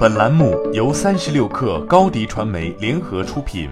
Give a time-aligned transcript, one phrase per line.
[0.00, 3.68] 本栏目由三十六氪高低传媒联合出品。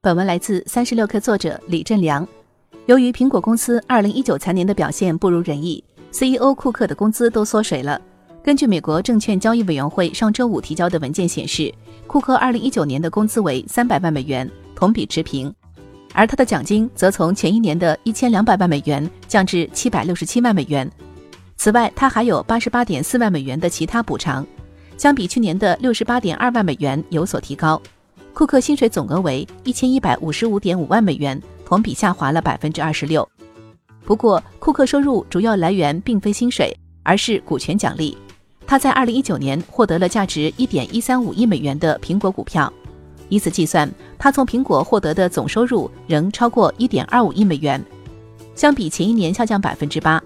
[0.00, 2.26] 本文来自三十六氪作者李振良。
[2.86, 5.80] 由于苹果公司二零一九财年的表现不如人意
[6.10, 8.02] ，CEO 库克的工资都缩水了。
[8.42, 11.72] 根据美国证券交易委员会上周五提交的文件显示，
[12.08, 15.54] 库克二零一九年的工资为三百万美元，同比持平，
[16.14, 20.90] 而他的奖金则从前一年的一千两百万美元降至七百六十七万美元。
[21.60, 24.46] 此外，他还有八十八点四万美元的其他补偿，
[24.96, 27.78] 相比去年的六十八点二万美元有所提高。
[28.32, 33.28] 库克薪水总额为一千一百五十五点五万美元，同比下滑了百分之二十六。
[34.06, 38.16] 不过，库克收入主要来源并非薪水，而是股权奖励。
[38.66, 42.72] 他在二零一九年获得了价值一点一三五亿美元的苹果股票，
[43.28, 43.86] 以此计算，
[44.18, 47.84] 他从苹果获得的总收入仍超过一点二五亿美元，
[48.54, 50.18] 相比前一年下降百分之八。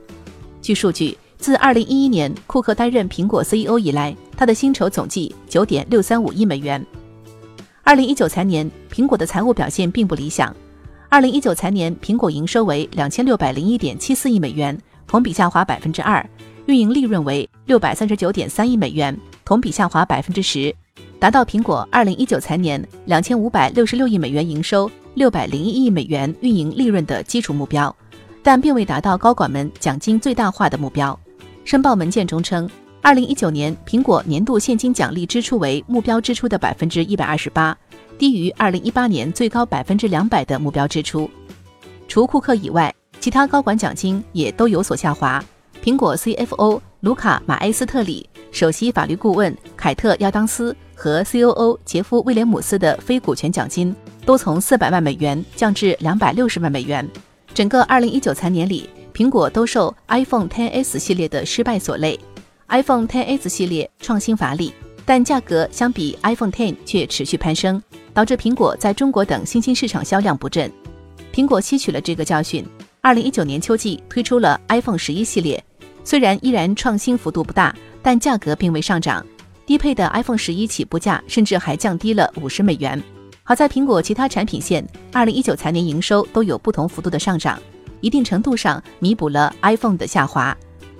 [0.63, 1.19] 据数据。
[1.45, 6.83] 自2011年库克担任苹果 CEO 以来，他的薪酬总计9.635亿美元。
[7.85, 10.57] 2019财年，苹果的财务表现并不理想。
[11.11, 16.25] 2019财年，苹果营收为2601.74亿美元，同比下滑2%；
[16.65, 19.15] 运营利润为639.3亿美元，
[19.45, 20.75] 同比下滑10%，
[21.19, 27.95] 达到苹果2019财年2566亿美元营收、601亿美元运营利润的基础目标，
[28.43, 31.21] 但并未达到高管们奖金最大化的目标。
[31.65, 32.69] 申报文件中称，
[33.01, 37.77] 二零一九年苹果年度现金奖励支出为目标支出的百分之一百二十八，
[38.19, 41.29] 低于二零一八年最高百分之两百的目标支出。
[42.07, 45.43] 除库克以外，其他高管奖金也都有所下滑。
[45.83, 53.95] 苹果 CFO 卢卡马埃斯特里、首席法律顾问凯特亚当斯和 COO 杰夫威廉姆斯的非股权奖金
[54.27, 57.09] 都从四百万美元降至两百六十万美元。
[57.55, 58.89] 整个二零一九财年里。
[59.15, 62.19] 苹果都受 iPhone XS 系列的失败所累
[62.67, 64.73] ，iPhone XS 系列创新乏力，
[65.07, 67.81] 但价格相比 iPhone X 却持续攀升，
[68.13, 70.69] 导致苹果在中国等新兴市场销量不振。
[71.33, 72.67] 苹果吸取了这个教训，
[73.01, 75.63] 二零一九年秋季推出了 iPhone 十一系列，
[76.03, 77.73] 虽然依然创新幅度不大，
[78.03, 79.25] 但价格并未上涨，
[79.65, 83.01] 低配的 iPhone 十一起步价甚至还降低了五十美元。
[83.45, 87.57] 好在苹果其他产品线二零一九财年营收都有不同幅度的上涨。
[88.01, 90.57] 一定程度上弥补了 iPhone 的下滑，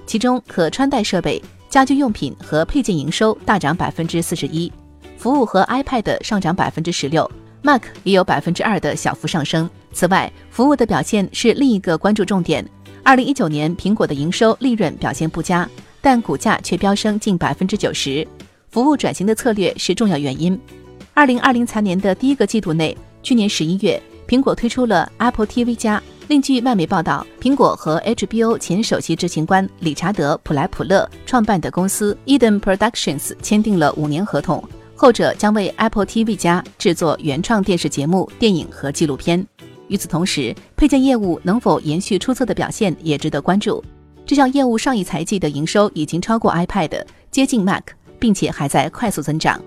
[0.07, 4.73] 其中可穿戴设备、家居用品和配件营收大涨百分之四十一，
[5.17, 7.31] 服务和 iPad 上涨百分之十六
[7.63, 9.69] ，Mac 也有百分之二的小幅上升。
[9.93, 12.65] 此外，服务的表现是另一个关注重点。
[13.03, 15.69] 二零一九年苹果的营收利润表现不佳，
[16.01, 18.27] 但股价却飙升近百分之九十，
[18.71, 20.59] 服务转型的策略是重要原因。
[21.13, 26.03] 二零二零财年的第一个季度内，去年十一月，苹果推出了 Apple TV 加。
[26.27, 34.63] 另据外媒报道，苹果和 HBO 前首席执行官理查德·普莱普勒创办的公司 Eden Productions 签订了五年合同，
[34.97, 39.47] 后者将为 Apple TV 加制作原创电视节目、电影和纪录片。
[39.89, 43.85] 与此同时，配件业务能否延续出色的表现也值得关注。
[44.25, 47.83] 这项业务上一财季的营收已经超过 iPad，接近 Mac，
[48.19, 49.61] 并且还在快速增长。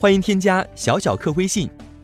[0.00, 1.68] 欢迎添加小小客微信。